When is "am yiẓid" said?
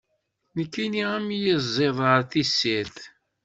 1.15-1.97